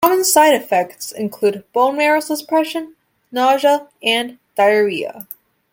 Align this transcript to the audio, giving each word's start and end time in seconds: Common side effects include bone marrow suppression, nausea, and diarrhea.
Common 0.03 0.23
side 0.23 0.55
effects 0.55 1.11
include 1.11 1.63
bone 1.73 1.95
marrow 1.95 2.21
suppression, 2.21 2.95
nausea, 3.31 3.87
and 4.01 4.39
diarrhea. 4.57 5.27